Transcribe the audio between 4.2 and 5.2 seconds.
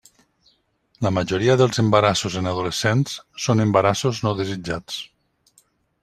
no desitjats.